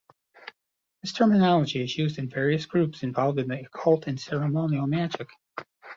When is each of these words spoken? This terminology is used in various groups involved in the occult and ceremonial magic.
This 1.03 1.13
terminology 1.13 1.83
is 1.83 1.95
used 1.95 2.17
in 2.17 2.27
various 2.27 2.65
groups 2.65 3.03
involved 3.03 3.37
in 3.37 3.49
the 3.49 3.59
occult 3.59 4.07
and 4.07 4.19
ceremonial 4.19 4.87
magic. 4.87 5.29